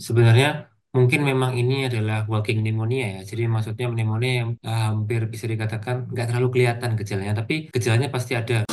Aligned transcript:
Sebenarnya 0.00 0.70
mungkin 0.94 1.26
memang 1.26 1.58
ini 1.58 1.90
adalah 1.90 2.22
walking 2.30 2.62
pneumonia 2.62 3.18
ya. 3.18 3.20
Jadi 3.26 3.50
maksudnya 3.50 3.90
pneumonia 3.90 4.32
yang 4.44 4.50
eh, 4.62 4.80
hampir 4.88 5.26
bisa 5.26 5.44
dikatakan 5.44 6.08
nggak 6.08 6.26
terlalu 6.30 6.48
kelihatan 6.54 6.96
gejalanya, 6.96 7.42
tapi 7.44 7.68
gejalanya 7.68 8.08
pasti 8.08 8.32
ada. 8.38 8.64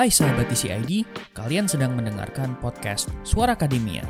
Hai 0.00 0.08
sahabat 0.08 0.48
TCID, 0.48 1.04
kalian 1.36 1.68
sedang 1.68 1.92
mendengarkan 1.92 2.56
podcast 2.56 3.12
Suara 3.20 3.52
Akademia. 3.52 4.00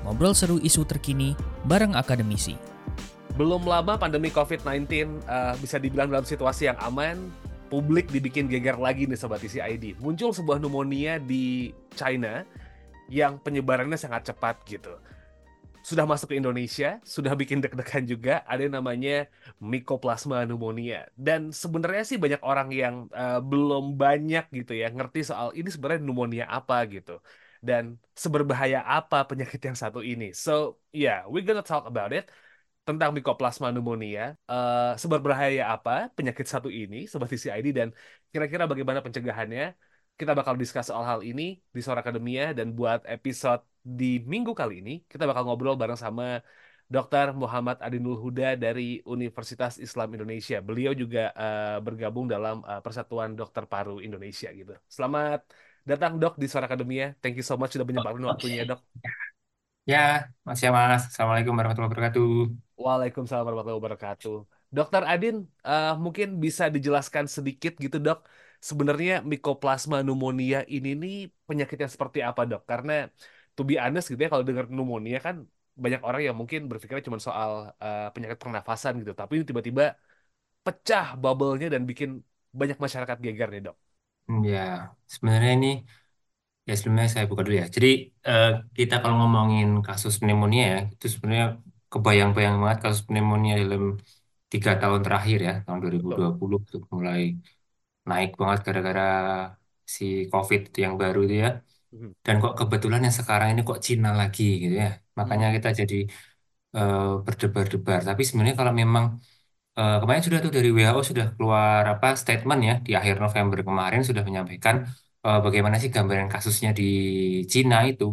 Ngobrol 0.00 0.32
seru 0.32 0.56
isu 0.56 0.88
terkini 0.88 1.36
bareng 1.68 1.92
akademisi. 1.92 2.56
Belum 3.36 3.60
lama 3.60 4.00
pandemi 4.00 4.32
COVID-19 4.32 4.88
uh, 5.28 5.52
bisa 5.60 5.76
dibilang 5.76 6.08
dalam 6.08 6.24
situasi 6.24 6.72
yang 6.72 6.78
aman, 6.80 7.28
publik 7.74 8.06
dibikin 8.06 8.46
geger 8.46 8.78
lagi 8.78 9.10
nih 9.10 9.18
Sobat 9.18 9.42
TCID. 9.42 9.98
Muncul 9.98 10.30
sebuah 10.30 10.62
pneumonia 10.62 11.18
di 11.18 11.74
China 11.98 12.46
yang 13.10 13.42
penyebarannya 13.42 13.98
sangat 13.98 14.30
cepat 14.30 14.62
gitu. 14.70 14.94
Sudah 15.82 16.06
masuk 16.06 16.30
ke 16.30 16.38
Indonesia, 16.38 17.02
sudah 17.02 17.34
bikin 17.34 17.58
deg-degan 17.58 18.06
juga, 18.06 18.46
ada 18.46 18.62
yang 18.62 18.78
namanya 18.78 19.26
Mycoplasma 19.58 20.46
pneumonia. 20.46 21.10
Dan 21.18 21.50
sebenarnya 21.50 22.06
sih 22.06 22.16
banyak 22.16 22.40
orang 22.46 22.70
yang 22.70 23.10
uh, 23.10 23.42
belum 23.42 23.98
banyak 23.98 24.54
gitu 24.54 24.78
ya 24.78 24.94
ngerti 24.94 25.26
soal 25.26 25.50
ini 25.58 25.66
sebenarnya 25.66 26.06
pneumonia 26.06 26.46
apa 26.46 26.78
gitu. 26.86 27.18
Dan 27.58 27.98
seberbahaya 28.14 28.86
apa 28.86 29.26
penyakit 29.26 29.58
yang 29.58 29.74
satu 29.74 29.98
ini. 29.98 30.30
So, 30.30 30.78
yeah, 30.94 31.26
we're 31.26 31.42
gonna 31.42 31.66
talk 31.66 31.90
about 31.90 32.14
it 32.14 32.30
tentang 32.88 33.10
Mycoplasma 33.16 33.72
pneumonia, 33.72 34.36
uh, 34.44 34.92
seberbahaya 35.02 35.72
apa 35.74 36.12
penyakit 36.16 36.44
satu 36.44 36.68
ini, 36.68 37.08
Sobat 37.10 37.28
TCID, 37.32 37.66
dan 37.72 37.88
kira-kira 38.32 38.64
bagaimana 38.70 39.00
pencegahannya. 39.04 39.74
Kita 40.14 40.30
bakal 40.30 40.54
discuss 40.54 40.86
soal 40.94 41.02
hal 41.02 41.20
ini 41.26 41.58
di 41.74 41.80
Suara 41.82 42.00
Akademia, 42.04 42.54
dan 42.54 42.70
buat 42.78 43.02
episode 43.08 43.66
di 43.82 44.22
minggu 44.22 44.54
kali 44.54 44.78
ini, 44.78 44.92
kita 45.10 45.26
bakal 45.26 45.42
ngobrol 45.48 45.74
bareng 45.74 45.98
sama 45.98 46.38
Dr. 46.86 47.34
Muhammad 47.34 47.80
Adinul 47.80 48.20
Huda 48.20 48.54
dari 48.54 49.00
Universitas 49.02 49.80
Islam 49.80 50.14
Indonesia. 50.14 50.60
Beliau 50.60 50.92
juga 50.92 51.32
uh, 51.34 51.82
bergabung 51.82 52.28
dalam 52.28 52.62
uh, 52.62 52.78
Persatuan 52.84 53.34
Dokter 53.34 53.64
Paru 53.66 53.98
Indonesia 53.98 54.52
gitu. 54.52 54.76
Selamat 54.86 55.42
datang 55.82 56.20
dok 56.20 56.36
di 56.36 56.46
Suara 56.46 56.68
Akademia. 56.70 57.16
Thank 57.18 57.40
you 57.40 57.46
so 57.46 57.56
much 57.58 57.72
sudah 57.74 57.88
menyempatkan 57.88 58.22
waktunya 58.22 58.62
dok. 58.68 58.80
Ya, 59.90 59.98
Mas 60.46 60.58
ya 60.64 60.70
Mas. 60.76 61.00
Assalamualaikum 61.08 61.52
warahmatullahi 61.56 61.90
wabarakatuh. 61.92 62.28
Waalaikumsalam 62.84 63.44
warahmatullahi 63.46 63.80
wabarakatuh. 63.82 64.34
Dokter 64.76 65.02
Adin, 65.12 65.34
uh, 65.68 65.94
mungkin 66.04 66.26
bisa 66.44 66.64
dijelaskan 66.74 67.24
sedikit 67.36 67.72
gitu 67.84 67.96
dok, 68.06 68.18
sebenarnya 68.68 69.12
Mycoplasma 69.30 69.96
pneumonia 70.02 70.58
ini 70.74 70.88
nih 71.02 71.14
penyakit 71.48 71.78
yang 71.82 71.92
seperti 71.94 72.18
apa 72.28 72.42
dok? 72.50 72.62
Karena 72.70 72.92
to 73.54 73.60
be 73.68 73.74
honest 73.82 74.06
gitu 74.10 74.20
ya, 74.26 74.30
kalau 74.34 74.42
dengar 74.48 74.66
pneumonia 74.70 75.18
kan 75.26 75.36
banyak 75.82 76.00
orang 76.06 76.20
yang 76.26 76.36
mungkin 76.40 76.60
berpikirnya 76.70 77.04
cuma 77.08 77.18
soal 77.28 77.50
uh, 77.84 78.10
penyakit 78.14 78.38
pernafasan 78.42 78.92
gitu, 79.00 79.12
tapi 79.20 79.32
ini 79.38 79.44
tiba-tiba 79.50 79.82
pecah 80.66 81.06
bubble-nya 81.22 81.68
dan 81.74 81.82
bikin 81.90 82.10
banyak 82.60 82.78
masyarakat 82.84 83.18
geger 83.24 83.48
nih 83.54 83.62
dok. 83.68 83.76
Ya, 84.50 84.60
sebenarnya 85.12 85.50
ini 85.56 85.68
ya 86.68 86.72
sebelumnya 86.78 87.08
saya 87.14 87.26
buka 87.30 87.42
dulu 87.46 87.56
ya. 87.62 87.66
Jadi 87.76 87.88
eh, 88.28 88.46
kita 88.78 88.94
kalau 89.02 89.14
ngomongin 89.20 89.66
kasus 89.86 90.14
pneumonia 90.20 90.62
ya, 90.74 90.78
itu 90.94 91.06
sebenarnya 91.14 91.46
kebayang-bayang 91.92 92.56
banget 92.62 92.78
kasus 92.84 93.02
pneumonia 93.08 93.52
dalam 93.62 93.82
tiga 94.52 94.70
tahun 94.82 95.00
terakhir 95.06 95.38
ya, 95.48 95.52
tahun 95.64 95.78
Betul. 95.80 95.82
2020 95.82 96.58
itu 96.66 96.76
mulai 96.96 97.20
naik 98.10 98.30
banget 98.40 98.58
gara-gara 98.66 99.02
si 99.96 100.04
COVID 100.32 100.60
itu 100.68 100.78
yang 100.86 100.94
baru 101.02 101.18
itu 101.26 101.34
ya. 101.44 101.48
Mhm. 101.92 102.14
Dan 102.26 102.34
kok 102.42 102.54
kebetulan 102.60 103.00
yang 103.06 103.16
sekarang 103.20 103.48
ini 103.52 103.62
kok 103.68 103.78
Cina 103.86 104.08
lagi 104.20 104.42
gitu 104.62 104.74
ya. 104.84 104.88
Makanya 105.18 105.46
Mhm. 105.46 105.54
kita 105.56 105.68
jadi 105.80 105.96
eh, 106.76 107.00
berdebar-debar. 107.26 108.00
Tapi 108.08 108.22
sebenarnya 108.26 108.56
kalau 108.60 108.74
memang 108.82 109.04
eh, 109.78 109.94
kemarin 110.00 110.22
sudah 110.26 110.40
tuh 110.44 110.52
dari 110.56 110.68
WHO 110.76 111.02
sudah 111.10 111.26
keluar 111.36 111.82
apa 111.92 112.06
statement 112.22 112.60
ya 112.68 112.74
di 112.86 112.92
akhir 113.00 113.16
November 113.24 113.58
kemarin 113.68 114.00
sudah 114.08 114.22
menyampaikan 114.28 114.76
eh, 115.26 115.38
bagaimana 115.44 115.76
sih 115.82 115.90
gambaran 115.96 116.28
kasusnya 116.34 116.70
di 116.78 116.82
Cina 117.54 117.76
itu. 117.90 118.04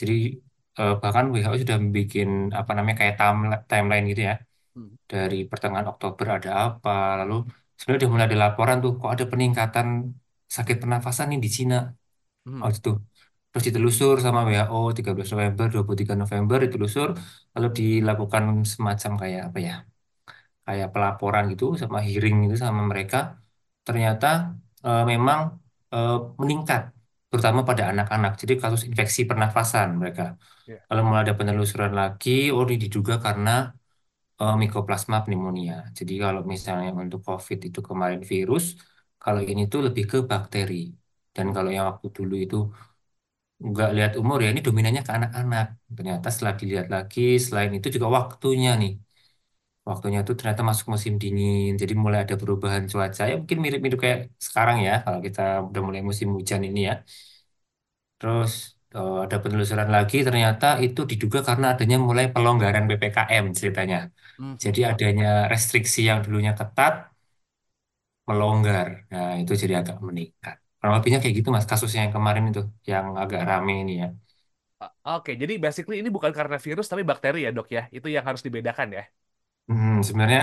Jadi 0.00 0.14
eh, 0.80 0.92
bahkan 1.02 1.24
WHO 1.32 1.56
sudah 1.64 1.78
bikin 1.98 2.28
apa 2.58 2.70
namanya 2.76 2.96
kayak 3.00 3.16
time- 3.20 3.62
timeline 3.70 4.04
gitu 4.12 4.22
ya. 4.30 4.34
Mhm. 4.76 4.96
Dari 5.12 5.36
pertengahan 5.50 5.88
Oktober 5.92 6.26
ada 6.36 6.50
apa, 6.66 6.90
lalu 7.20 7.34
sebenarnya 7.78 8.00
udah 8.02 8.12
mulai 8.14 8.26
ada 8.30 8.38
laporan 8.46 8.76
tuh 8.84 8.92
kok 9.00 9.10
ada 9.14 9.24
peningkatan 9.32 9.88
sakit 10.56 10.76
pernafasan 10.82 11.26
nih 11.32 11.40
di 11.46 11.50
Cina. 11.58 11.76
Oh 12.62 12.68
Mhm. 12.68 12.74
itu. 12.78 12.90
Terus 13.50 13.64
ditelusur 13.68 14.16
sama 14.26 14.40
WHO 14.48 14.78
13 14.96 15.28
November, 15.34 15.66
23 15.74 16.14
November 16.22 16.56
ditelusur, 16.64 17.08
lalu 17.54 17.68
dilakukan 17.78 18.44
semacam 18.72 19.12
kayak 19.22 19.40
apa 19.48 19.58
ya? 19.68 19.74
Kayak 20.66 20.88
pelaporan 20.94 21.44
gitu 21.52 21.64
sama 21.82 21.98
hearing 22.06 22.34
gitu 22.44 22.56
sama 22.64 22.80
mereka. 22.90 23.16
Ternyata 23.86 24.26
eh, 24.86 25.02
memang 25.12 25.40
eh, 25.94 26.12
meningkat, 26.42 26.82
terutama 27.30 27.60
pada 27.68 27.82
anak-anak. 27.92 28.32
Jadi 28.40 28.52
kasus 28.62 28.82
infeksi 28.90 29.20
pernafasan 29.30 29.88
mereka. 30.00 30.22
Ya. 30.70 30.76
Lalu 30.88 31.00
mulai 31.06 31.22
ada 31.26 31.34
penelusuran 31.40 31.92
lagi, 32.00 32.30
oh 32.54 32.62
ini 32.66 32.76
diduga 32.84 33.14
karena 33.26 33.50
eh, 34.40 34.54
Mycoplasma 34.60 35.16
pneumonia. 35.26 35.74
Jadi 35.98 36.12
kalau 36.24 36.42
misalnya 36.54 36.88
untuk 37.04 37.20
COVID 37.28 37.58
itu 37.68 37.80
kemarin 37.88 38.22
virus, 38.32 38.64
kalau 39.22 39.40
ini 39.50 39.62
tuh 39.72 39.80
lebih 39.86 40.04
ke 40.12 40.16
bakteri. 40.30 40.74
Dan 41.36 41.46
kalau 41.56 41.70
yang 41.76 41.86
waktu 41.90 42.08
dulu 42.18 42.34
itu 42.44 42.56
nggak 43.68 43.88
lihat 43.96 44.12
umur 44.20 44.36
ya, 44.44 44.48
ini 44.52 44.60
dominannya 44.66 45.02
ke 45.06 45.12
anak-anak. 45.18 45.64
Ternyata 45.96 46.26
setelah 46.34 46.54
dilihat 46.60 46.86
lagi, 46.94 47.20
selain 47.46 47.70
itu 47.76 47.88
juga 47.96 48.08
waktunya 48.18 48.70
nih. 48.80 48.90
Waktunya 49.90 50.18
tuh 50.26 50.34
ternyata 50.38 50.62
masuk 50.70 50.86
musim 50.94 51.14
dingin, 51.22 51.68
jadi 51.80 51.94
mulai 52.04 52.18
ada 52.24 52.34
perubahan 52.40 52.84
cuaca. 52.92 53.22
Ya 53.30 53.34
mungkin 53.40 53.58
mirip-mirip 53.64 53.98
kayak 54.04 54.18
sekarang 54.46 54.76
ya, 54.86 54.92
kalau 55.04 55.18
kita 55.26 55.40
udah 55.68 55.82
mulai 55.86 56.02
musim 56.10 56.28
hujan 56.38 56.60
ini 56.68 56.80
ya. 56.88 56.94
Terus 58.18 58.52
eh, 58.96 59.14
ada 59.24 59.36
penelusuran 59.42 59.88
lagi, 59.96 60.16
ternyata 60.28 60.66
itu 60.84 61.00
diduga 61.10 61.38
karena 61.48 61.66
adanya 61.72 61.96
mulai 62.08 62.24
pelonggaran 62.34 62.84
PPKM 62.88 63.44
ceritanya. 63.58 63.96
Jadi 64.64 64.80
Mhm. 64.82 64.82
adanya 64.90 65.26
restriksi 65.52 65.98
yang 66.08 66.18
dulunya 66.24 66.52
ketat, 66.58 66.92
melonggar. 68.28 68.88
Nah 69.12 69.28
itu 69.40 69.52
jadi 69.62 69.74
agak 69.80 69.96
meningkat. 70.08 70.54
Kurang 70.78 70.92
lebihnya 70.96 71.18
kayak 71.22 71.34
gitu 71.38 71.48
mas, 71.54 71.66
kasusnya 71.70 72.00
yang 72.04 72.14
kemarin 72.16 72.44
itu, 72.50 72.60
yang 72.92 73.06
agak 73.22 73.40
rame 73.50 73.72
ini 73.82 73.92
ya. 74.02 74.06
Oke, 75.08 75.30
jadi 75.42 75.54
basically 75.64 75.96
ini 76.02 76.10
bukan 76.16 76.32
karena 76.38 76.56
virus 76.64 76.86
tapi 76.90 77.02
bakteri 77.10 77.38
ya 77.46 77.50
dok 77.56 77.66
ya. 77.76 77.80
Itu 77.96 78.06
yang 78.14 78.24
harus 78.28 78.42
dibedakan 78.46 78.88
ya. 78.98 79.02
Hmm, 79.68 79.92
sebenarnya 80.06 80.40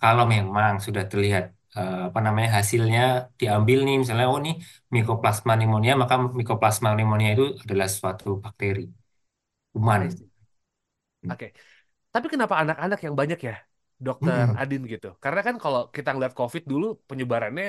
kalau 0.00 0.24
memang 0.34 0.72
sudah 0.86 1.02
terlihat 1.10 1.44
eh, 1.76 1.94
apa 2.08 2.18
namanya 2.26 2.48
hasilnya 2.58 3.00
diambil 3.40 3.76
nih 3.86 3.94
misalnya 4.02 4.26
oh 4.32 4.38
nih 4.46 4.54
Mycoplasma 4.94 5.50
pneumonia 5.56 5.92
maka 6.02 6.14
Mycoplasma 6.38 6.88
pneumonia 6.94 7.28
itu 7.34 7.44
adalah 7.64 7.86
suatu 7.96 8.26
bakteri 8.44 8.80
kuman. 9.74 10.02
I 10.02 10.08
see. 10.08 10.30
Oke. 11.30 11.46
Tapi 12.14 12.26
kenapa 12.34 12.54
anak-anak 12.62 12.98
yang 13.06 13.16
banyak 13.20 13.38
ya, 13.48 13.54
Dokter 14.06 14.44
Hmm, 14.44 14.60
Adin 14.60 14.82
gitu? 14.92 15.06
Karena 15.24 15.40
kan 15.46 15.56
kalau 15.64 15.80
kita 15.96 16.08
ngeliat 16.14 16.34
COVID 16.40 16.62
dulu 16.72 16.86
penyebarannya 17.10 17.64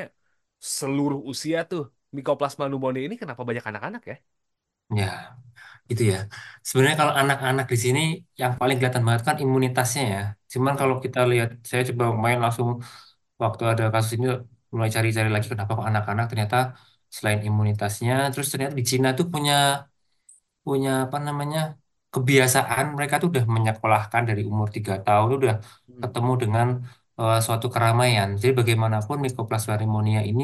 seluruh 0.78 1.20
usia 1.32 1.58
tuh. 1.72 1.84
Mycoplasma 2.16 2.64
pneumonia 2.70 3.04
ini 3.08 3.16
kenapa 3.22 3.44
banyak 3.50 3.66
anak-anak 3.72 4.02
ya? 4.12 4.16
ya 5.00 5.38
itu 5.92 6.04
ya. 6.14 6.18
Sebenarnya 6.68 6.98
kalau 7.02 7.14
anak-anak 7.22 7.66
di 7.74 7.78
sini 7.86 8.00
yang 8.42 8.52
paling 8.60 8.76
kelihatan 8.78 9.04
banget 9.08 9.24
kan 9.30 9.38
imunitasnya 9.44 10.02
ya. 10.14 10.20
Cuman 10.54 10.74
kalau 10.80 10.96
kita 11.04 11.20
lihat, 11.32 11.50
saya 11.70 11.82
coba 11.90 12.04
main 12.24 12.38
langsung 12.44 12.70
waktu 13.44 13.64
ada 13.72 13.84
kasus 13.94 14.12
ini 14.18 14.26
mulai 14.76 14.90
cari-cari 14.96 15.30
lagi 15.36 15.48
kenapa 15.54 15.72
kok 15.78 15.88
anak-anak 15.92 16.26
ternyata 16.32 16.58
selain 17.16 17.42
imunitasnya, 17.50 18.14
terus 18.32 18.48
ternyata 18.52 18.74
di 18.80 18.86
Cina 18.92 19.08
tuh 19.20 19.26
punya 19.34 19.54
punya 20.66 20.90
apa 21.06 21.18
namanya 21.28 21.60
kebiasaan 22.14 22.86
mereka 22.96 23.16
tuh 23.22 23.28
udah 23.34 23.46
menyekolahkan 23.56 24.22
dari 24.30 24.42
umur 24.52 24.68
tiga 24.76 24.94
tahun 25.06 25.30
udah 25.40 25.54
Mhm. 25.90 26.00
ketemu 26.04 26.32
dengan 26.44 26.68
eh, 27.22 27.36
suatu 27.46 27.68
keramaian. 27.74 28.30
Jadi 28.42 28.52
bagaimanapun 28.60 29.18
Mycoplasma 29.24 29.74
pneumonia 29.80 30.22
ini 30.30 30.44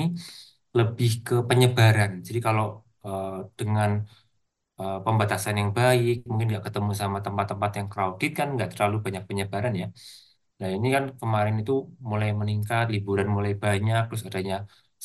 lebih 0.77 1.10
ke 1.27 1.33
penyebaran. 1.50 2.12
Jadi 2.27 2.39
kalau 2.48 2.66
eh, 3.07 3.30
dengan 3.60 3.89
eh, 4.81 4.95
pembatasan 5.06 5.56
yang 5.62 5.71
baik, 5.79 6.13
mungkin 6.29 6.45
nggak 6.51 6.63
ketemu 6.68 6.91
sama 7.01 7.18
tempat-tempat 7.25 7.71
yang 7.77 7.88
crowded 7.91 8.31
kan 8.39 8.47
nggak 8.56 8.69
terlalu 8.74 8.95
banyak 9.06 9.24
penyebaran 9.29 9.74
ya. 9.81 9.85
Nah 10.59 10.69
ini 10.77 10.88
kan 10.95 11.03
kemarin 11.21 11.56
itu 11.62 11.71
mulai 12.09 12.29
meningkat, 12.41 12.83
liburan 12.94 13.27
mulai 13.38 13.53
banyak, 13.63 14.00
terus 14.07 14.24
adanya 14.29 14.56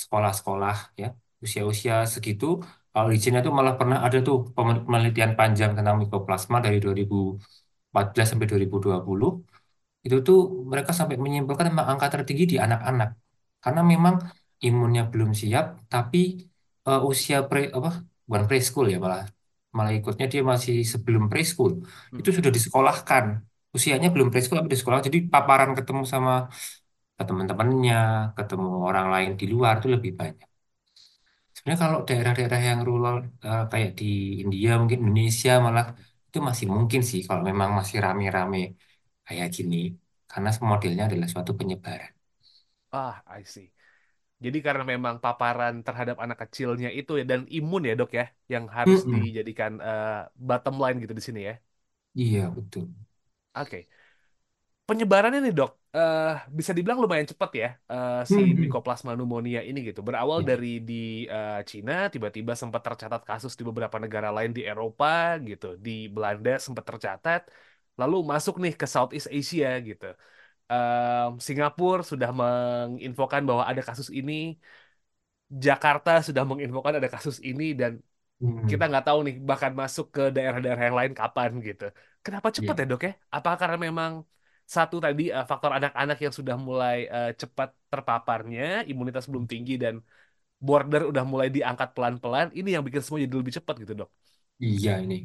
sekolah-sekolah 0.03 0.77
ya 1.01 1.07
usia-usia 1.45 1.95
segitu. 2.15 2.47
Kalau 2.93 3.09
di 3.15 3.19
Cina 3.25 3.39
itu 3.43 3.51
malah 3.59 3.75
pernah 3.81 3.99
ada 4.07 4.19
tuh 4.27 4.37
penelitian 4.57 5.33
panjang 5.39 5.71
tentang 5.77 5.97
mikroplasma 6.03 6.57
dari 6.67 6.77
2014 6.85 8.27
sampai 8.31 8.47
2020. 8.51 9.31
Itu 10.07 10.17
tuh 10.27 10.39
mereka 10.73 10.91
sampai 10.99 11.17
menyimpulkan 11.25 11.67
memang 11.73 11.87
angka 11.93 12.07
tertinggi 12.15 12.45
di 12.53 12.57
anak-anak. 12.65 13.09
Karena 13.63 13.81
memang 13.93 14.15
imunnya 14.67 15.03
belum 15.13 15.31
siap, 15.41 15.65
tapi 15.93 16.19
eh, 16.89 17.01
usia 17.11 17.37
pre 17.49 17.61
apa 17.77 17.91
bukan 18.29 18.45
preschool 18.49 18.87
ya 18.93 18.97
malah 19.05 19.23
malah 19.77 19.93
ikutnya 19.99 20.27
dia 20.33 20.43
masih 20.53 20.75
sebelum 20.93 21.23
preschool. 21.31 21.73
Itu 22.19 22.29
Hmm. 22.29 22.37
sudah 22.37 22.51
disekolahkan. 22.57 23.25
Usianya 23.77 24.09
belum 24.15 24.29
preschool 24.33 24.59
tapi 24.61 24.71
di 24.75 24.81
sekolah. 24.83 25.01
Jadi 25.07 25.19
paparan 25.33 25.71
ketemu 25.79 26.03
sama 26.13 26.33
ke 27.19 27.23
teman-temannya 27.29 27.95
ketemu 28.39 28.69
orang 28.89 29.07
lain 29.15 29.31
di 29.41 29.45
luar 29.55 29.75
itu 29.81 29.89
lebih 29.97 30.13
banyak. 30.21 30.49
Sebenarnya 31.55 31.81
kalau 31.87 31.99
daerah-daerah 32.09 32.61
yang 32.71 32.81
rural 32.89 33.17
eh, 33.47 33.63
kayak 33.73 33.91
di 33.99 34.05
India 34.43 34.69
mungkin 34.81 34.99
Indonesia 35.05 35.51
malah 35.67 35.85
itu 36.29 36.39
masih 36.49 36.67
mungkin 36.75 37.01
sih 37.11 37.21
kalau 37.29 37.43
memang 37.51 37.71
masih 37.79 37.97
rame-rame 38.05 38.59
kayak 39.27 39.47
gini. 39.57 39.77
Karena 40.31 40.49
modelnya 40.71 41.03
adalah 41.09 41.29
suatu 41.33 41.53
penyebaran. 41.61 42.11
Ah, 42.93 43.23
I 43.27 43.43
see. 43.45 43.73
Jadi 44.45 44.59
karena 44.67 44.85
memang 44.93 45.15
paparan 45.25 45.75
terhadap 45.87 46.17
anak 46.25 46.39
kecilnya 46.43 46.89
itu 46.99 47.11
ya 47.21 47.25
dan 47.31 47.41
imun 47.57 47.83
ya 47.89 47.93
dok 48.01 48.11
ya 48.19 48.23
yang 48.53 48.65
harus 48.77 49.01
Mm-mm. 49.07 49.15
dijadikan 49.15 49.73
eh, 49.89 50.07
bottom 50.49 50.75
line 50.83 50.97
gitu 51.03 51.15
di 51.19 51.25
sini 51.29 51.41
ya. 51.49 51.55
Iya 52.21 52.43
betul 52.57 52.87
Oke. 53.55 53.89
Penyebarannya 54.89 55.39
nih 55.45 55.55
dok, 55.59 55.71
eh, 55.97 56.21
bisa 56.59 56.73
dibilang 56.77 56.99
lumayan 57.03 57.29
cepat 57.33 57.51
ya 57.63 57.67
eh, 57.93 58.13
si 58.33 58.41
Mm-mm. 58.41 58.61
Mycoplasma 58.61 59.11
pneumonia 59.17 59.61
ini 59.69 59.79
gitu. 59.89 60.01
Berawal 60.09 60.39
Ya. 60.39 60.49
dari 60.49 60.67
di 60.89 60.95
eh, 61.35 61.53
Cina, 61.71 61.93
tiba-tiba 62.15 62.53
sempat 62.63 62.81
tercatat 62.87 63.23
kasus 63.29 63.53
di 63.59 63.63
beberapa 63.69 63.97
negara 64.05 64.29
lain 64.37 64.51
di 64.57 64.63
Eropa 64.71 65.07
gitu, 65.49 65.67
di 65.85 65.91
Belanda 66.15 66.51
sempat 66.67 66.85
tercatat, 66.91 67.41
lalu 68.01 68.15
masuk 68.33 68.55
nih 68.63 68.73
ke 68.81 68.87
Southeast 68.95 69.29
Asia 69.37 69.69
gitu. 69.89 70.05
Em, 70.71 71.29
Singapura 71.47 72.01
sudah 72.11 72.31
menginfokan 72.41 73.43
bahwa 73.49 73.65
ada 73.71 73.83
kasus 73.89 74.09
ini, 74.19 74.33
Jakarta 75.67 76.11
sudah 76.27 76.43
menginfokan 76.51 76.95
ada 76.99 77.09
kasus 77.15 77.37
ini 77.49 77.65
dan 77.81 77.93
kita 78.71 78.83
Mm. 78.83 78.91
nggak 78.91 79.05
tahu 79.09 79.19
nih 79.27 79.35
bahkan 79.51 79.73
masuk 79.83 80.07
ke 80.17 80.23
daerah-daerah 80.37 80.83
yang 80.89 80.99
lain 81.01 81.15
kapan 81.21 81.51
gitu. 81.69 81.85
Kenapa 82.25 82.49
cepat 82.57 82.75
Iya. 82.75 82.83
ya 82.83 82.85
dok 82.91 83.03
ya? 83.09 83.13
Apakah 83.37 83.59
karena 83.63 83.79
memang 83.89 84.13
satu 84.77 84.97
tadi 85.05 85.23
eh, 85.37 85.45
faktor 85.51 85.71
anak-anak 85.79 86.17
yang 86.25 86.35
sudah 86.41 86.57
mulai 86.69 86.97
eh, 87.15 87.29
cepat 87.43 87.69
terpaparnya, 87.93 88.63
imunitas 88.91 89.25
belum 89.31 89.47
tinggi 89.53 89.73
dan 89.85 89.95
border 90.67 91.03
udah 91.13 91.25
mulai 91.33 91.49
diangkat 91.57 91.89
pelan-pelan, 91.97 92.47
ini 92.59 92.69
yang 92.75 92.85
bikin 92.87 93.03
semua 93.05 93.21
jadi 93.25 93.37
lebih 93.43 93.55
cepat 93.59 93.75
gitu 93.83 93.95
dok. 94.01 94.11
Iya 94.69 94.95
ini. 95.05 95.19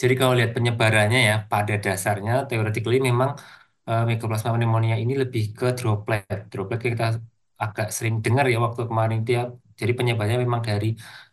Jadi 0.00 0.12
kalau 0.18 0.32
lihat 0.38 0.52
penyebarannya 0.56 1.18
ya, 1.30 1.34
pada 1.50 1.74
dasarnya 1.84 2.32
theoretically 2.48 2.98
memang 3.08 3.30
eh, 3.88 4.02
Mycoplasma 4.08 4.50
pneumonia 4.56 4.94
ini 5.02 5.12
lebih 5.22 5.42
ke 5.58 5.66
droplet. 5.78 6.38
Droplet 6.52 6.80
kita 6.86 7.04
agak 7.64 7.86
sering 7.96 8.14
dengar 8.24 8.44
ya 8.52 8.56
waktu 8.66 8.80
kemarin 8.90 9.20
dia. 9.28 9.40
Jadi 9.80 9.92
penyebarannya 9.98 10.38
memang 10.46 10.62
dari 10.70 10.86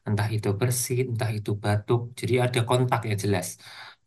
entah 0.07 0.27
itu 0.35 0.47
bersin, 0.59 1.03
entah 1.13 1.29
itu 1.37 1.49
batuk. 1.63 1.99
Jadi 2.19 2.33
ada 2.45 2.59
kontak 2.69 2.99
ya 3.09 3.13
jelas. 3.23 3.47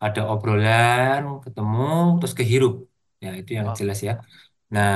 Ada 0.05 0.21
obrolan, 0.33 1.21
ketemu, 1.45 1.79
terus 2.19 2.35
kehirup. 2.39 2.73
Ya 3.25 3.29
itu 3.41 3.51
yang 3.59 3.67
Oke. 3.71 3.79
jelas 3.81 3.99
ya. 4.09 4.13
Nah, 4.75 4.91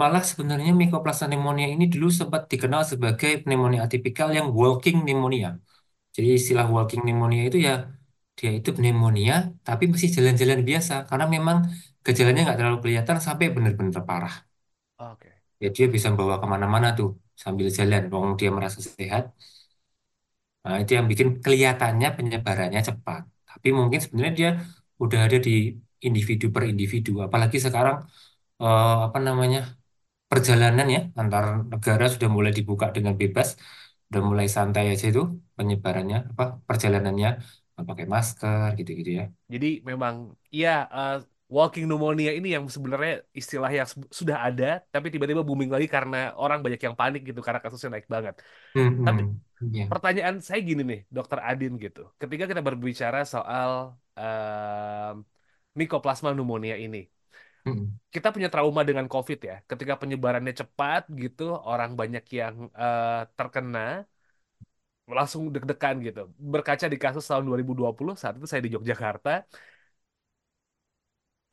malah 0.00 0.22
sebenarnya 0.30 0.70
Mycoplasma 0.80 1.26
pneumonia 1.30 1.66
ini 1.74 1.84
dulu 1.92 2.08
sempat 2.20 2.42
dikenal 2.52 2.82
sebagai 2.92 3.30
pneumonia 3.44 3.80
atipikal 3.86 4.28
yang 4.38 4.46
walking 4.60 4.96
pneumonia. 5.04 5.48
Jadi 6.16 6.28
istilah 6.40 6.66
walking 6.76 7.00
pneumonia 7.06 7.42
itu 7.48 7.58
ya 7.68 7.72
dia 8.38 8.50
itu 8.58 8.70
pneumonia 8.78 9.34
tapi 9.66 9.84
masih 9.92 10.10
jalan-jalan 10.16 10.60
biasa 10.68 10.94
karena 11.08 11.26
memang 11.36 11.58
gejalanya 12.06 12.40
nggak 12.44 12.58
terlalu 12.58 12.78
kelihatan 12.84 13.16
sampai 13.26 13.46
benar-benar 13.56 14.02
parah. 14.10 14.34
Oke. 14.98 15.32
Ya 15.62 15.68
dia 15.76 15.86
bisa 15.94 16.08
bawa 16.18 16.34
ke 16.42 16.46
mana-mana 16.54 16.88
tuh 16.98 17.08
sambil 17.42 17.66
jalan, 17.78 18.02
wong 18.12 18.26
dia 18.40 18.50
merasa 18.56 18.78
sehat. 18.96 19.22
Nah, 20.64 20.76
itu 20.82 20.90
yang 20.98 21.06
bikin 21.10 21.28
kelihatannya 21.44 22.08
penyebarannya 22.16 22.80
cepat. 22.88 23.22
Tapi 23.48 23.68
mungkin 23.78 23.98
sebenarnya 24.04 24.34
dia 24.40 24.50
udah 25.02 25.18
ada 25.26 25.36
di 25.46 25.50
individu 26.06 26.44
per 26.54 26.62
individu. 26.72 27.10
Apalagi 27.26 27.56
sekarang 27.66 27.96
eh, 28.62 28.86
apa 29.08 29.18
namanya 29.28 29.58
perjalanan 30.30 30.86
ya 30.96 31.00
antar 31.20 31.44
negara 31.72 32.04
sudah 32.14 32.28
mulai 32.36 32.52
dibuka 32.58 32.86
dengan 32.96 33.14
bebas, 33.22 33.48
udah 34.08 34.22
mulai 34.30 34.46
santai 34.56 34.84
aja 34.92 35.06
itu 35.12 35.22
penyebarannya 35.58 36.16
apa 36.32 36.44
perjalanannya 36.68 37.28
nggak 37.72 37.86
pakai 37.90 38.06
masker 38.14 38.68
gitu-gitu 38.80 39.10
ya. 39.20 39.24
Jadi 39.52 39.66
memang 39.90 40.14
ya 40.60 40.68
eh, 40.96 41.14
walking 41.56 41.84
pneumonia 41.88 42.30
ini 42.38 42.48
yang 42.56 42.64
sebenarnya 42.74 43.12
istilah 43.40 43.70
yang 43.78 43.88
sudah 44.20 44.36
ada, 44.46 44.64
tapi 44.92 45.06
tiba-tiba 45.12 45.42
booming 45.48 45.70
lagi 45.74 45.86
karena 45.96 46.16
orang 46.42 46.58
banyak 46.64 46.80
yang 46.86 46.96
panik 47.00 47.20
gitu 47.28 47.40
karena 47.46 47.60
kasusnya 47.64 47.88
naik 47.94 48.08
banget. 48.14 48.34
Tapi 49.06 49.20
Hmm, 49.20 49.40
iya. 49.60 49.92
pertanyaan 49.92 50.36
saya 50.48 50.60
gini 50.68 50.82
nih, 50.90 51.00
Dokter 51.16 51.38
Adin 51.48 51.72
gitu. 51.84 52.00
Ketika 52.22 52.44
kita 52.50 52.62
berbicara 52.68 53.18
soal 53.34 53.70
em, 54.20 55.14
Mycoplasma 55.78 56.28
pneumonia 56.34 56.76
ini, 56.84 56.98
Hmm. 57.64 57.98
kita 58.14 58.28
punya 58.34 58.48
trauma 58.52 58.80
dengan 58.88 59.06
COVID 59.12 59.38
ya. 59.48 59.54
Ketika 59.70 59.94
penyebarannya 60.00 60.52
cepat 60.60 61.02
gitu, 61.22 61.42
orang 61.70 61.90
banyak 62.00 62.24
yang 62.40 62.54
eh, 62.82 63.06
terkena, 63.36 63.78
langsung 65.18 65.42
deg-degan 65.54 65.96
gitu. 66.06 66.20
Berkaca 66.52 66.86
di 66.92 66.98
kasus 67.04 67.24
tahun 67.30 67.44
2020, 67.48 68.12
saat 68.20 68.34
itu 68.38 68.46
saya 68.50 68.62
di 68.66 68.70
Yogyakarta, 68.76 69.30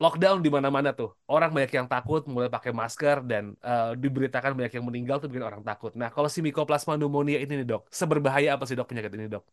lockdown 0.02 0.38
di 0.44 0.50
mana-mana 0.56 0.90
tuh. 0.98 1.08
Orang 1.32 1.50
banyak 1.56 1.72
yang 1.78 1.86
takut, 1.92 2.20
mulai 2.32 2.48
pakai 2.56 2.72
masker 2.80 3.16
dan 3.30 3.44
eh, 3.68 3.90
diberitakan 4.02 4.52
banyak 4.58 4.72
yang 4.76 4.84
meninggal 4.88 5.16
tuh 5.22 5.28
bikin 5.32 5.44
orang 5.50 5.62
takut. 5.68 5.92
Nah, 6.00 6.08
kalau 6.14 6.28
si 6.34 6.38
Mycoplasma 6.46 6.92
pneumonia 6.98 7.38
ini 7.44 7.52
nih, 7.60 7.66
Dok, 7.72 7.82
seberbahaya 8.00 8.48
apa 8.54 8.64
sih, 8.68 8.76
Dok, 8.78 8.88
penyakit 8.90 9.12
ini, 9.16 9.26
Dok? 9.34 9.44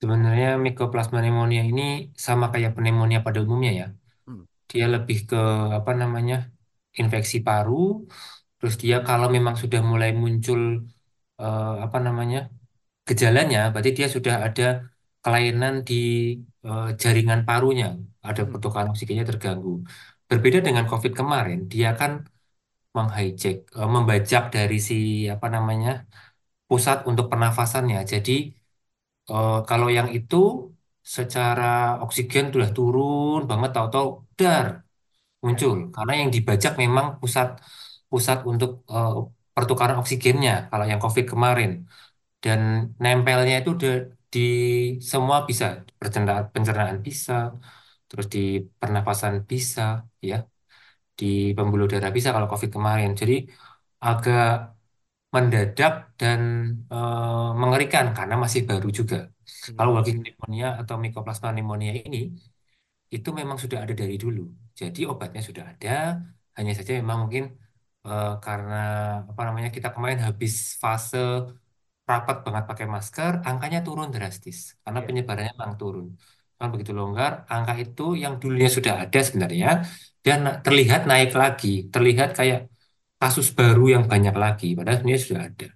Sebenarnya 0.00 0.46
Mycoplasma 0.64 1.18
pneumonia 1.20 1.62
ini 1.70 1.82
sama 2.26 2.44
kayak 2.52 2.70
pneumonia 2.76 3.18
pada 3.26 3.38
umumnya 3.44 3.70
ya. 3.80 3.84
Hmm. 4.26 4.44
Dia 4.70 4.84
lebih 4.94 5.18
ke 5.30 5.36
apa 5.78 5.92
namanya 6.02 6.34
infeksi 7.00 7.36
paru. 7.48 7.74
Terus 8.58 8.74
dia 8.82 8.96
kalau 9.08 9.28
memang 9.36 9.54
sudah 9.62 9.80
mulai 9.90 10.10
muncul 10.22 10.60
eh, 11.42 11.62
apa 11.86 11.98
namanya 12.06 12.38
gejalanya, 13.08 13.58
berarti 13.72 13.90
dia 13.98 14.08
sudah 14.16 14.34
ada 14.46 14.64
kelainan 15.22 15.74
di 15.88 15.94
eh, 16.66 16.84
jaringan 17.02 17.40
parunya, 17.48 17.86
ada 18.28 18.40
Hmm. 18.42 18.50
pertukaran 18.52 18.88
oksigennya 18.92 19.24
terganggu. 19.30 19.70
Berbeda 20.30 20.58
dengan 20.66 20.84
COVID 20.90 21.12
kemarin, 21.20 21.58
dia 21.72 21.88
kan 22.00 22.12
menghijack, 22.96 23.56
eh, 23.78 23.88
membajak 23.96 24.42
dari 24.56 24.76
si 24.88 24.94
apa 25.34 25.46
namanya 25.56 25.90
pusat 26.70 26.98
untuk 27.10 27.26
pernafasannya. 27.32 27.98
Jadi 28.12 28.32
eh, 29.30 29.50
kalau 29.68 29.88
yang 29.96 30.08
itu 30.16 30.36
secara 31.16 31.62
oksigen 32.04 32.44
sudah 32.54 32.70
turun 32.76 33.38
banget, 33.50 33.70
tahu-tahu 33.74 34.06
dar 34.38 34.66
Ya. 34.66 34.82
muncul 35.44 35.76
karena 35.96 36.12
yang 36.20 36.30
dibajak 36.36 36.72
memang 36.82 37.06
pusat 37.22 37.48
pusat 38.12 38.38
untuk 38.52 38.70
eh, 38.94 39.10
pertukaran 39.56 39.98
oksigennya 40.02 40.52
kalau 40.70 40.84
yang 40.92 41.00
COVID 41.04 41.26
kemarin 41.32 41.70
dan 42.44 42.60
nempelnya 43.02 43.54
itu 43.62 43.70
di 44.32 44.38
semua 45.10 45.36
bisa 45.48 45.64
pencernaan 46.00 46.44
pencernaan 46.54 46.98
bisa 47.08 47.32
terus 48.08 48.26
di 48.34 48.38
pernapasan 48.80 49.34
bisa 49.52 49.80
ya 50.30 50.36
di 51.18 51.24
pembuluh 51.56 51.86
darah 51.92 52.10
bisa 52.16 52.28
kalau 52.34 52.48
COVID 52.52 52.70
kemarin 52.76 53.10
jadi 53.20 53.34
agak 54.06 54.42
mendadak 55.34 55.92
dan 56.20 56.40
eh, 56.92 57.48
mengerikan 57.62 58.06
karena 58.16 58.34
masih 58.44 58.62
baru 58.70 58.88
juga 58.98 59.16
kalau 59.76 59.90
walking 59.96 60.16
Hmm. 60.16 60.24
pneumonia 60.24 60.66
atau 60.80 60.94
mycoplasma 61.02 61.48
pneumonia 61.54 61.92
ini 62.06 62.18
itu 63.14 63.28
memang 63.40 63.58
sudah 63.62 63.78
ada 63.84 63.94
dari 64.00 64.14
dulu. 64.22 64.40
Jadi 64.80 65.00
obatnya 65.10 65.40
sudah 65.48 65.64
ada, 65.72 65.88
hanya 66.56 66.72
saja 66.78 66.92
memang 67.00 67.18
mungkin 67.24 67.44
eh, 68.06 68.28
karena 68.44 68.74
apa 69.30 69.40
namanya 69.46 69.70
kita 69.76 69.88
kemarin 69.94 70.20
habis 70.26 70.52
fase 70.82 71.16
rapat 72.12 72.36
banget 72.46 72.64
pakai 72.70 72.86
masker, 72.94 73.32
angkanya 73.48 73.78
turun 73.86 74.08
drastis 74.14 74.58
karena 74.84 75.00
Ya. 75.02 75.06
penyebarannya 75.08 75.52
memang 75.58 75.74
turun. 75.80 76.06
Kan 76.58 76.66
begitu 76.72 76.92
longgar, 76.98 77.32
angka 77.54 77.72
itu 77.82 78.02
yang 78.22 78.34
dulunya 78.42 78.68
sudah 78.76 78.94
ada 79.02 79.18
sebenarnya 79.26 79.68
dan 80.26 80.38
terlihat 80.64 81.00
naik 81.10 81.30
lagi, 81.42 81.68
terlihat 81.94 82.28
kayak 82.38 82.58
kasus 83.20 83.46
baru 83.58 83.82
yang 83.94 84.04
banyak 84.12 84.34
lagi, 84.44 84.66
padahal 84.76 84.96
sebenarnya 85.00 85.22
sudah 85.28 85.42
ada. 85.50 85.66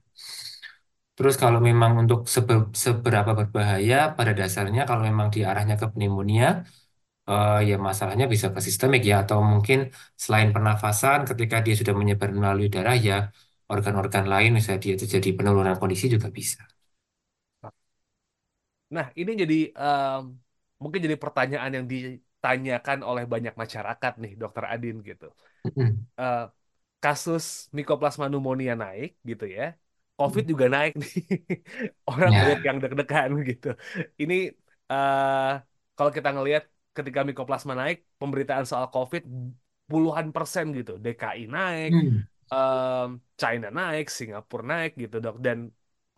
Terus 1.16 1.34
kalau 1.42 1.60
memang 1.68 1.92
untuk 2.02 2.18
sebe- 2.34 2.70
seberapa 2.84 3.32
berbahaya, 3.40 3.94
pada 4.16 4.32
dasarnya 4.40 4.80
kalau 4.88 5.02
memang 5.10 5.28
diarahnya 5.34 5.74
ke 5.82 5.86
pneumonia, 5.94 6.48
Eh, 7.30 7.56
ya 7.70 7.74
masalahnya 7.88 8.26
bisa 8.34 8.48
ke 8.56 8.60
sistemik 8.68 9.00
ya 9.10 9.14
atau 9.24 9.38
mungkin 9.52 9.78
selain 10.24 10.50
pernafasan 10.54 11.20
ketika 11.30 11.56
dia 11.66 11.74
sudah 11.80 11.94
menyebar 12.00 12.30
melalui 12.38 12.68
darah 12.74 12.96
ya 13.08 13.14
organ-organ 13.72 14.24
lain 14.32 14.50
misalnya 14.56 14.80
dia 14.86 14.94
terjadi 15.02 15.28
penurunan 15.38 15.76
kondisi 15.82 16.06
juga 16.14 16.28
bisa. 16.38 16.60
Nah, 18.94 19.06
ini 19.20 19.30
jadi 19.42 19.54
em, 19.80 20.20
mungkin 20.82 21.00
jadi 21.06 21.16
pertanyaan 21.24 21.70
yang 21.76 21.86
ditanyakan 21.92 22.98
oleh 23.08 23.24
banyak 23.32 23.54
masyarakat 23.62 24.12
nih, 24.22 24.32
Dokter 24.40 24.64
Adin 24.72 24.96
gitu. 25.08 25.24
Eh, 26.20 26.38
kasus 27.04 27.44
Mycoplasma 27.76 28.24
pneumonia 28.30 28.74
naik 28.82 29.08
gitu 29.30 29.44
ya. 29.58 29.62
COVID 30.18 30.44
juga 30.52 30.66
naik 30.74 30.92
nih. 31.02 31.12
Orang 32.10 32.32
banyak 32.40 32.58
Ya. 32.58 32.66
yang 32.68 32.78
deg-degan 32.82 33.32
gitu. 33.50 33.68
Ini 34.22 34.34
eh 34.92 35.50
kalau 35.96 36.12
kita 36.16 36.28
ngelihat 36.36 36.64
ketika 36.96 37.20
mikoplasma 37.28 37.72
naik, 37.80 37.96
pemberitaan 38.20 38.64
soal 38.70 38.86
COVID 38.94 39.22
puluhan 39.90 40.26
persen 40.36 40.64
gitu. 40.78 40.92
DKI 41.04 41.42
naik, 41.56 41.90
Hmm. 41.90 42.26
Em, 42.54 43.08
China 43.40 43.66
naik, 43.78 44.04
Singapura 44.18 44.64
naik 44.72 44.90
gitu 45.02 45.16
dok. 45.24 45.34
Dan 45.46 45.58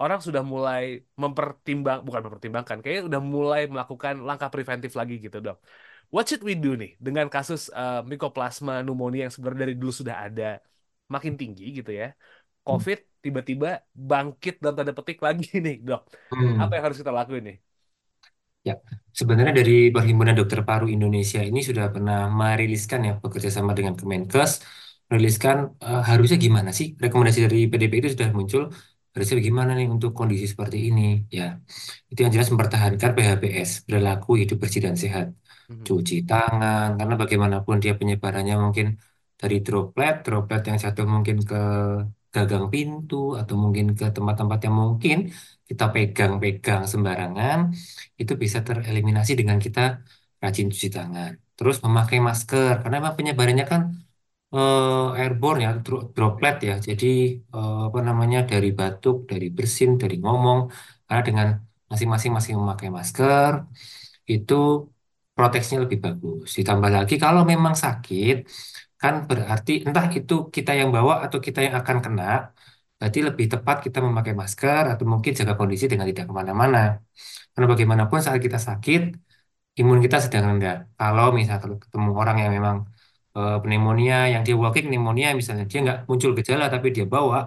orang 0.03 0.21
sudah 0.27 0.43
mulai 0.53 0.83
mempertimbang, 1.23 1.99
bukan 2.07 2.21
mempertimbangkan, 2.27 2.77
kayaknya 2.83 3.03
udah 3.11 3.21
mulai 3.35 3.61
melakukan 3.73 4.15
langkah 4.29 4.49
preventif 4.55 4.93
lagi 5.01 5.15
gitu 5.25 5.39
dok. 5.47 5.57
What 6.15 6.25
should 6.29 6.43
we 6.49 6.55
do 6.65 6.69
nih 6.81 6.91
dengan 7.07 7.27
kasus 7.35 7.61
eh, 7.79 7.95
Mycoplasma 8.11 8.73
pneumonia 8.85 9.21
yang 9.27 9.33
sebenarnya 9.35 9.61
dari 9.67 9.75
dulu 9.81 9.93
sudah 10.01 10.17
ada 10.27 10.45
makin 11.15 11.33
tinggi 11.41 11.63
gitu 11.79 11.91
ya. 12.01 12.07
COVID 12.67 12.99
tiba-tiba 13.25 13.67
bangkit 14.11 14.55
dalam 14.63 14.75
tanda 14.79 14.95
petik 14.99 15.19
lagi 15.27 15.47
nih 15.67 15.75
dok. 15.89 16.01
Apa 16.61 16.71
Hmm. 16.71 16.77
yang 16.77 16.85
harus 16.87 16.99
kita 17.03 17.13
lakuin 17.19 17.45
nih? 17.49 17.57
Ya, 18.67 18.75
sebenarnya 19.15 19.55
dari 19.63 19.95
Perhimpunan 19.95 20.35
Dokter 20.35 20.61
Paru 20.67 20.91
Indonesia 20.91 21.39
ini 21.39 21.63
sudah 21.63 21.87
pernah 21.95 22.27
meriliskan 22.27 23.01
ya 23.07 23.13
bekerja 23.23 23.51
sama 23.57 23.71
dengan 23.79 23.95
Kemenkes, 23.95 24.51
meriliskan 25.11 25.57
eh, 25.85 26.01
harusnya 26.11 26.37
gimana 26.47 26.71
sih 26.79 26.87
rekomendasi 27.03 27.41
dari 27.47 27.59
PDP 27.71 27.93
itu 28.01 28.09
sudah 28.15 28.29
muncul 28.39 28.63
harusnya 29.13 29.35
bagaimana 29.41 29.71
nih 29.79 29.87
untuk 29.95 30.11
kondisi 30.19 30.47
seperti 30.53 30.77
ini 30.89 31.03
ya 31.39 31.45
itu 32.11 32.19
yang 32.23 32.33
jelas 32.35 32.49
mempertahankan 32.53 33.11
PHBS 33.17 33.71
perilaku 33.87 34.31
hidup 34.43 34.57
bersih 34.63 34.83
dan 34.87 34.97
sehat 35.05 35.27
Mhm. 35.71 35.85
cuci 35.87 36.15
tangan 36.31 36.89
karena 36.99 37.15
bagaimanapun 37.21 37.77
dia 37.83 37.93
penyebarannya 38.01 38.55
mungkin 38.65 38.87
dari 39.41 39.57
droplet 39.67 40.15
droplet 40.25 40.63
yang 40.69 40.79
jatuh 40.85 41.07
mungkin 41.15 41.37
ke 41.51 41.57
gagang 42.35 42.67
pintu 42.75 43.17
atau 43.41 43.55
mungkin 43.63 43.87
ke 43.99 44.05
tempat-tempat 44.17 44.59
yang 44.67 44.77
mungkin 44.83 45.17
kita 45.69 45.85
pegang-pegang 45.95 46.83
sembarangan 46.93 47.59
itu 48.21 48.33
bisa 48.43 48.59
tereliminasi 48.67 49.33
dengan 49.41 49.59
kita 49.65 49.81
rajin 50.43 50.67
cuci 50.73 50.89
tangan. 50.97 51.33
Terus 51.57 51.77
memakai 51.87 52.19
masker, 52.29 52.73
karena 52.85 52.95
memang 53.01 53.15
penyebarannya 53.19 53.65
kan 53.73 53.83
eh, 54.55 55.19
airborne 55.21 55.59
ya, 55.67 55.71
dro- 55.85 56.05
droplet 56.15 56.55
ya. 56.69 56.73
Jadi 56.89 57.07
eh, 57.55 57.75
apa 57.89 57.99
namanya 58.09 58.39
dari 58.51 58.69
batuk, 58.79 59.15
dari 59.31 59.47
bersin, 59.57 59.91
dari 60.03 60.15
ngomong. 60.25 60.59
Karena 61.07 61.23
dengan 61.29 61.49
masing-masing 61.91 62.31
masing 62.37 62.55
memakai 62.63 62.89
masker 62.99 63.53
itu 64.33 64.55
proteksinya 65.37 65.81
lebih 65.87 65.99
bagus. 66.07 66.47
Ditambah 66.59 66.91
lagi 66.97 67.15
kalau 67.25 67.43
memang 67.53 67.75
sakit 67.85 68.35
kan 69.03 69.15
berarti 69.31 69.73
entah 69.87 70.07
itu 70.19 70.35
kita 70.57 70.71
yang 70.81 70.91
bawa 70.97 71.15
atau 71.25 71.39
kita 71.47 71.59
yang 71.67 71.75
akan 71.81 71.99
kena. 72.05 72.25
Berarti 72.99 73.19
lebih 73.29 73.47
tepat 73.53 73.77
kita 73.87 73.99
memakai 74.07 74.35
masker 74.43 74.83
atau 74.93 75.05
mungkin 75.13 75.33
jaga 75.39 75.55
kondisi 75.61 75.85
dengan 75.93 76.07
tidak 76.11 76.25
ke 76.31 76.35
mana-mana. 76.41 76.79
Karena 77.53 77.67
bagaimanapun 77.73 78.19
saat 78.27 78.41
kita 78.47 78.59
sakit, 78.69 79.01
imun 79.81 79.99
kita 80.05 80.17
sedang 80.25 80.45
rendah. 80.51 80.75
Kalau 80.99 81.27
misalnya 81.39 81.61
ketemu 81.85 82.11
orang 82.23 82.37
yang 82.43 82.53
memang 82.57 82.77
eh, 83.39 83.57
pneumonia, 83.63 84.17
yang 84.33 84.43
dia 84.47 84.55
walking 84.63 84.87
pneumonia 84.91 85.29
misalnya, 85.41 85.65
dia 85.71 85.79
nggak 85.85 85.99
muncul 86.09 86.31
gejala 86.39 86.65
tapi 86.75 86.87
dia 86.97 87.05
bawa, 87.15 87.39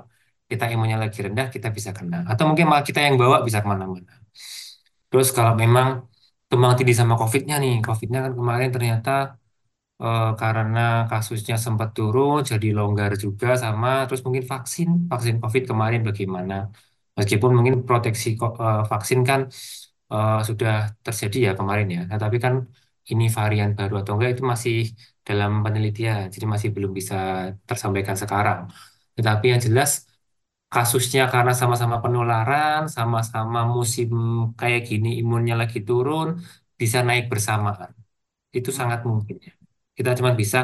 kita 0.50 0.64
imunnya 0.74 0.98
lagi 1.04 1.20
rendah, 1.26 1.48
kita 1.56 1.68
bisa 1.78 1.92
kena. 1.98 2.18
Atau 2.32 2.44
mungkin 2.50 2.66
malah 2.70 2.84
kita 2.90 3.00
yang 3.06 3.16
bawa 3.22 3.38
bisa 3.48 3.60
ke 3.64 3.68
mana-mana. 3.74 4.12
Terus 5.10 5.28
kalau 5.38 5.54
memang 5.64 5.88
tumbang 6.50 6.74
tindih 6.78 6.98
sama 7.02 7.14
COVID-nya 7.22 7.56
nih, 7.64 7.74
COVID-nya 7.88 8.20
kan 8.26 8.34
kemarin 8.40 8.70
ternyata 8.76 9.12
eh, 10.04 10.30
karena 10.42 10.80
kasusnya 11.12 11.56
sempat 11.66 11.90
turun, 11.98 12.40
jadi 12.52 12.68
longgar 12.78 13.12
juga 13.24 13.48
sama, 13.64 13.90
terus 14.08 14.22
mungkin 14.26 14.46
vaksin, 14.54 14.90
vaksin 15.12 15.36
COVID 15.44 15.64
kemarin 15.72 16.02
bagaimana? 16.10 16.56
Meskipun 17.18 17.52
mungkin 17.58 17.76
proteksi 17.88 18.30
eh, 18.64 18.82
vaksin 18.92 19.22
kan 19.30 19.42
sudah 20.48 20.72
terjadi 21.06 21.38
ya 21.48 21.52
kemarin 21.60 21.88
ya, 21.96 22.02
nah, 22.10 22.18
tapi 22.24 22.38
kan 22.46 22.54
ini 23.12 23.26
varian 23.38 23.72
baru 23.80 23.94
atau 24.02 24.12
enggak 24.16 24.32
itu 24.36 24.44
masih 24.54 24.76
dalam 25.28 25.52
penelitian, 25.66 26.24
jadi 26.34 26.46
masih 26.54 26.70
belum 26.76 26.92
bisa 27.00 27.16
tersampaikan 27.70 28.16
sekarang. 28.24 28.60
Tetapi 29.18 29.46
yang 29.52 29.62
jelas 29.68 29.92
kasusnya 30.74 31.22
karena 31.34 31.54
sama-sama 31.62 31.96
penularan, 32.04 32.82
sama-sama 32.98 33.60
musim 33.76 34.10
kayak 34.60 34.82
gini 34.90 35.08
imunnya 35.22 35.54
lagi 35.62 35.80
turun, 35.88 36.28
bisa 36.82 36.98
naik 37.08 37.26
bersamaan. 37.32 37.92
Itu 38.58 38.70
sangat 38.80 39.00
mungkin 39.10 39.36
ya. 39.48 39.54
Kita 39.98 40.10
cuma 40.20 40.32
bisa 40.42 40.58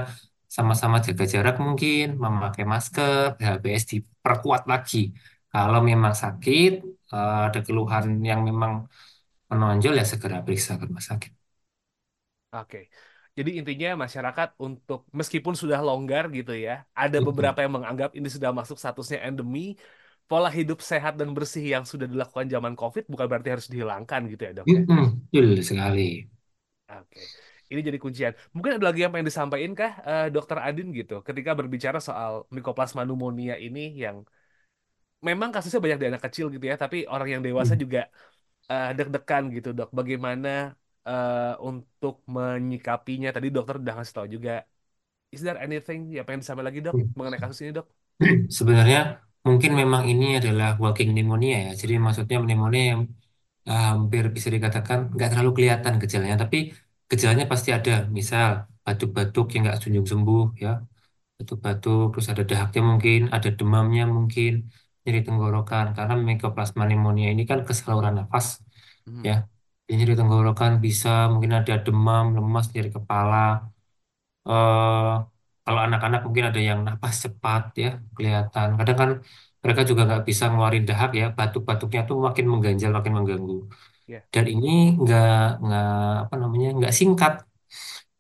sama-sama 0.58 0.98
jaga 1.06 1.26
jarak 1.34 1.56
mungkin, 1.66 2.06
memakai 2.24 2.64
masker, 2.74 3.36
HBS 3.46 3.84
diperkuat 3.92 4.62
lagi. 4.72 4.98
Kalau 5.52 5.80
memang 5.90 6.14
sakit, 6.24 6.72
eh, 7.14 7.40
ada 7.48 7.60
keluhan 7.66 8.06
yang 8.30 8.42
memang 8.50 8.74
menonjol 9.52 9.94
ya 10.00 10.06
segera 10.12 10.38
periksa 10.46 10.72
ke 10.80 10.84
rumah 10.90 11.06
sakit. 11.12 11.45
Oke. 12.62 12.78
Jadi 13.38 13.50
intinya 13.60 13.88
masyarakat 14.04 14.50
untuk 14.66 15.00
meskipun 15.20 15.54
sudah 15.62 15.80
longgar 15.88 16.24
gitu 16.38 16.52
ya, 16.56 16.72
ada 17.02 17.18
beberapa 17.28 17.60
yang 17.64 17.74
menganggap 17.78 18.10
ini 18.18 18.28
sudah 18.36 18.52
masuk 18.60 18.78
statusnya 18.82 19.20
endemi, 19.28 19.60
pola 20.30 20.50
hidup 20.58 20.80
sehat 20.92 21.14
dan 21.20 21.30
bersih 21.38 21.64
yang 21.74 21.84
sudah 21.92 22.08
dilakukan 22.12 22.48
zaman 22.56 22.74
COVID 22.80 23.04
bukan 23.12 23.26
berarti 23.30 23.50
harus 23.54 23.68
dihilangkan 23.74 24.22
gitu 24.32 24.42
ya, 24.48 24.52
Dok 24.60 24.70
ya. 24.78 24.84
Mm-mm. 24.90 25.06
Betul 25.34 25.62
sekali. 25.66 26.26
Oke. 26.92 27.20
Ini 27.72 27.80
jadi 27.88 27.98
kuncian. 28.04 28.34
Mungkin 28.54 28.72
ada 28.78 28.86
lagi 28.90 29.00
yang 29.04 29.12
pengen 29.14 29.28
disampaikan 29.32 29.72
kah, 29.80 29.92
eh, 30.10 30.26
Dokter 30.36 30.58
Adin 30.68 30.88
gitu, 31.00 31.14
ketika 31.28 31.52
berbicara 31.60 31.98
soal 32.08 32.32
Mycoplasma 32.54 33.02
pneumonia 33.06 33.56
ini 33.58 33.80
yang 34.04 34.18
memang 35.28 35.50
kasusnya 35.54 35.80
banyak 35.84 36.00
di 36.02 36.08
anak 36.12 36.22
kecil 36.26 36.46
gitu 36.54 36.66
ya, 36.72 36.76
tapi 36.84 36.98
orang 37.14 37.28
yang 37.34 37.42
dewasa 37.48 37.74
Mm. 37.76 37.82
juga 37.84 38.00
eh, 38.72 38.88
deg-degan 38.98 39.44
gitu, 39.56 39.70
Dok. 39.78 39.90
Bagaimana 40.00 40.50
eh, 41.10 41.54
untuk 41.68 42.14
menyikapinya? 42.36 43.28
Tadi 43.36 43.48
dokter 43.56 43.76
udah 43.82 43.94
ngasih 43.96 44.16
tahu 44.18 44.28
juga. 44.36 44.52
Is 45.36 45.42
there 45.46 45.60
anything 45.66 46.00
yang 46.16 46.24
pengen 46.28 46.42
disampaikan 46.44 46.70
lagi, 46.72 46.82
Dok, 46.88 46.98
mengenai 47.18 47.42
kasus 47.44 47.60
ini, 47.64 47.72
Dok? 47.80 47.88
Sebenarnya 48.58 48.98
mungkin 49.48 49.72
memang 49.82 50.04
ini 50.12 50.26
adalah 50.40 50.70
walking 50.82 51.10
pneumonia 51.14 51.56
ya. 51.68 51.72
Jadi 51.82 51.94
maksudnya 52.06 52.38
pneumonia 52.44 52.84
yang 52.92 53.02
eh, 53.70 53.82
hampir 53.92 54.24
bisa 54.36 54.50
dikatakan 54.56 55.00
nggak 55.16 55.30
terlalu 55.32 55.52
kelihatan 55.58 55.94
gejalanya, 56.04 56.38
tapi 56.44 56.58
gejalanya 57.12 57.46
pasti 57.54 57.70
ada. 57.78 57.92
Misal 58.20 58.50
batuk-batuk 58.86 59.46
yang 59.54 59.62
nggak 59.66 59.78
kunjung 59.84 60.08
sembuh 60.14 60.44
ya, 60.64 60.70
batuk-batuk, 61.40 62.04
terus 62.14 62.28
ada 62.34 62.44
dahaknya 62.52 62.82
mungkin, 62.92 63.20
ada 63.36 63.50
demamnya 63.60 64.04
mungkin, 64.18 64.52
nyeri 65.04 65.20
tenggorokan. 65.28 65.86
Karena 65.98 66.14
Mycoplasma 66.28 66.82
pneumonia 66.88 67.28
ini 67.34 67.44
kan 67.52 67.60
ke 67.68 67.74
saluran 67.80 68.16
nafas 68.20 68.48
Hmm. 69.08 69.26
ya. 69.28 69.36
Nyeri 69.98 70.14
tenggorokan 70.20 70.74
bisa, 70.86 71.10
mungkin 71.32 71.52
ada 71.60 71.74
demam, 71.86 72.24
lemas, 72.36 72.66
nyeri 72.74 72.90
kepala. 72.98 73.36
eh 74.50 75.12
kalau 75.66 75.80
anak-anak 75.86 76.20
mungkin 76.26 76.46
ada 76.50 76.62
yang 76.70 76.80
napas 76.88 77.16
cepat 77.26 77.62
ya 77.84 77.88
kelihatan. 78.16 78.68
Kadang 78.80 78.98
kan 79.02 79.10
mereka 79.64 79.82
juga 79.90 80.02
nggak 80.08 80.24
bisa 80.30 80.44
ngeluarin 80.50 80.84
dahak 80.90 81.10
ya, 81.20 81.26
batuk-batuknya 81.38 82.02
tuh 82.10 82.18
makin 82.28 82.46
mengganjal, 82.52 82.90
makin 82.98 83.14
mengganggu. 83.18 83.54
Ya. 84.14 84.20
Dan 84.34 84.46
ini 84.54 84.68
nggak 85.02 85.26
nggak 85.64 85.86
apa 86.24 86.36
namanya 86.42 86.68
nggak 86.78 86.94
singkat. 87.00 87.34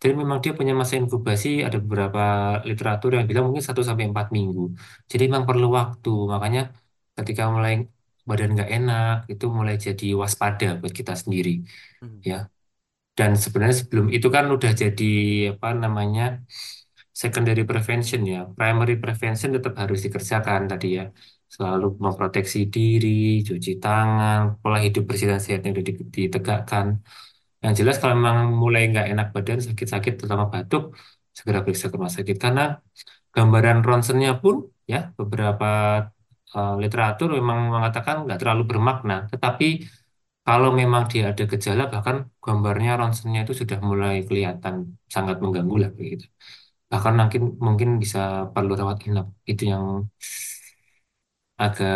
Jadi 0.01 0.13
memang 0.21 0.37
dia 0.43 0.53
punya 0.59 0.73
masa 0.81 0.95
inkubasi 1.01 1.47
ada 1.67 1.77
beberapa 1.85 2.21
literatur 2.69 3.09
yang 3.17 3.25
bilang 3.29 3.43
mungkin 3.49 3.63
satu 3.69 3.81
sampai 3.89 4.05
4 4.11 4.27
minggu. 4.37 4.61
Jadi 5.11 5.23
memang 5.29 5.45
perlu 5.49 5.67
waktu. 5.79 6.09
Makanya 6.33 6.61
ketika 7.17 7.43
mulai 7.55 7.73
badan 8.29 8.49
nggak 8.55 8.69
enak 8.75 9.13
itu 9.31 9.45
mulai 9.57 9.75
jadi 9.85 10.05
waspada 10.21 10.65
buat 10.81 10.93
kita 10.99 11.13
sendiri 11.21 11.49
Hmm. 12.01 12.21
ya. 12.29 12.35
Dan 13.19 13.31
sebenarnya 13.43 13.77
sebelum 13.83 14.07
itu 14.15 14.27
kan 14.35 14.45
udah 14.55 14.71
jadi 14.83 15.05
apa 15.53 15.67
namanya 15.83 16.23
secondary 17.21 17.63
prevention 17.69 18.21
ya. 18.33 18.39
Primary 18.57 18.93
prevention 19.03 19.49
tetap 19.57 19.73
harus 19.81 19.99
dikerjakan 20.05 20.61
tadi 20.71 20.87
ya. 20.99 21.03
Selalu 21.53 21.85
memproteksi 22.05 22.59
diri, 22.75 23.09
cuci 23.47 23.71
tangan, 23.83 24.39
pola 24.61 24.77
hidup 24.85 25.03
bersih 25.09 25.27
dan 25.31 25.39
sehat 25.45 25.61
yang 25.65 25.73
udah 25.77 25.85
di- 25.89 26.09
ditegakkan. 26.17 26.87
Yang 27.63 27.73
jelas 27.79 27.95
kalau 28.01 28.15
memang 28.19 28.37
mulai 28.63 28.81
nggak 28.91 29.07
enak 29.13 29.27
badan, 29.35 29.59
sakit-sakit, 29.67 30.13
terutama 30.19 30.45
batuk, 30.53 30.83
segera 31.37 31.59
periksa 31.65 31.85
ke 31.91 31.95
rumah 31.99 32.13
sakit. 32.17 32.37
Karena 32.43 32.63
gambaran 33.35 33.77
ronsennya 33.87 34.31
pun 34.43 34.55
ya 34.91 34.97
beberapa 35.19 35.67
eh, 36.57 36.73
literatur 36.83 37.27
memang 37.37 37.57
mengatakan 37.75 38.15
nggak 38.25 38.39
terlalu 38.41 38.63
bermakna. 38.71 39.13
Tetapi 39.31 39.65
kalau 40.45 40.69
memang 40.81 41.03
dia 41.11 41.23
ada 41.31 41.43
gejala, 41.53 41.83
bahkan 41.93 42.17
gambarnya 42.45 42.91
ronsennya 42.99 43.39
itu 43.45 43.53
sudah 43.61 43.77
mulai 43.89 44.15
kelihatan 44.27 44.75
sangat 45.15 45.35
mengganggu 45.43 45.75
lah 45.83 45.91
begitu. 45.99 46.25
Bahkan 46.91 47.13
mungkin 47.21 47.43
mungkin 47.67 47.89
bisa 48.03 48.19
perlu 48.53 48.71
rawat 48.81 48.99
inap. 49.09 49.27
Itu 49.51 49.63
yang 49.73 49.85
agak 51.63 51.95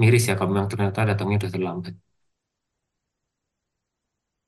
miris 0.00 0.22
ya 0.28 0.32
kalau 0.38 0.50
memang 0.54 0.70
ternyata 0.72 1.00
datangnya 1.10 1.36
sudah 1.40 1.54
terlambat. 1.56 1.94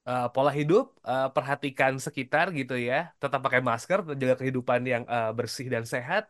Eh, 0.08 0.24
pola 0.34 0.50
hidup, 0.58 0.84
eh, 1.08 1.26
perhatikan 1.36 1.92
sekitar 2.06 2.46
gitu 2.58 2.74
ya, 2.88 2.94
tetap 3.22 3.40
pakai 3.44 3.60
masker, 3.68 3.98
jaga 4.20 4.34
kehidupan 4.40 4.80
yang 4.92 5.02
eh, 5.14 5.28
bersih 5.38 5.66
dan 5.74 5.84
sehat. 5.94 6.22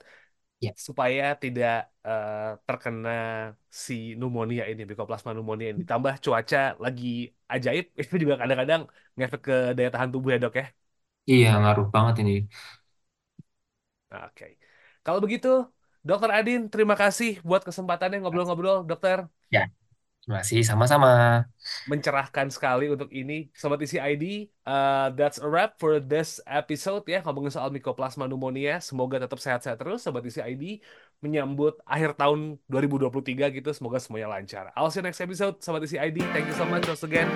Ya. 0.61 0.75
supaya 0.87 1.25
tidak 1.43 1.73
eh, 2.07 2.33
terkena 2.67 3.11
si 3.85 3.95
pneumonia 4.19 4.63
ini, 4.71 4.81
Mycoplasma 4.89 5.31
pneumonia 5.35 5.67
ini. 5.71 5.79
Ditambah 5.85 6.15
cuaca 6.25 6.59
lagi 6.85 7.07
ajaib, 7.55 7.85
itu 8.01 8.15
juga 8.23 8.35
kadang-kadang 8.41 8.81
ngefek 9.17 9.41
ke 9.47 9.53
daya 9.77 9.91
tahan 9.95 10.11
tubuh 10.15 10.31
ya 10.35 10.39
dok 10.45 10.55
ya. 10.61 10.65
Iya, 11.31 11.49
ngaruh 11.61 11.87
banget 11.95 12.15
ini. 12.23 12.33
Oke. 14.15 14.45
Kalau 15.05 15.19
begitu, 15.25 15.49
Dokter 16.09 16.31
Adin, 16.37 16.61
terima 16.73 16.95
kasih 17.03 17.31
buat 17.49 17.63
kesempatannya 17.67 18.17
ngobrol-ngobrol, 18.21 18.77
dokter. 18.91 19.19
Ya, 19.51 19.71
terima 20.25 20.45
kasih 20.45 20.61
sama-sama. 20.63 21.43
Mencerahkan 21.89 22.53
sekali 22.53 22.93
untuk 22.93 23.09
ini. 23.11 23.49
Sobat 23.57 23.81
isi 23.81 23.97
ID, 23.97 24.49
uh, 24.69 25.11
that's 25.17 25.41
a 25.41 25.49
wrap 25.49 25.81
for 25.81 25.99
this 25.99 26.39
episode 26.45 27.03
ya, 27.09 27.25
ngomongin 27.25 27.53
soal 27.53 27.73
Mycoplasma 27.73 28.29
pneumonia. 28.29 28.79
Semoga 28.85 29.19
tetap 29.19 29.41
sehat-sehat 29.41 29.81
terus, 29.81 30.05
Sobat 30.05 30.23
isi 30.23 30.45
ID. 30.45 30.81
Menyambut 31.21 31.77
akhir 31.85 32.17
tahun 32.17 32.57
2023 32.69 33.53
gitu, 33.61 33.71
semoga 33.77 34.01
semuanya 34.01 34.33
lancar. 34.33 34.73
I'll 34.73 34.89
see 34.89 35.01
you 35.01 35.09
next 35.09 35.21
episode, 35.21 35.61
Sobat 35.61 35.85
isi 35.85 36.01
ID. 36.01 36.25
Thank 36.33 36.49
you 36.49 36.57
so 36.57 36.65
much 36.65 36.89
once 36.89 37.05
again. 37.05 37.29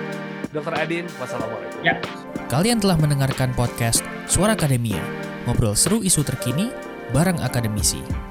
Dokter 0.55 0.73
Adin, 0.79 1.05
wassalamualaikum. 1.19 1.83
Ya. 1.83 1.99
Kalian 2.47 2.79
telah 2.79 2.95
mendengarkan 2.95 3.51
podcast 3.57 4.05
Suara 4.31 4.55
Akademia, 4.55 5.01
ngobrol 5.43 5.75
seru 5.75 5.99
isu 5.99 6.23
terkini 6.23 6.71
bareng 7.11 7.43
akademisi. 7.43 8.24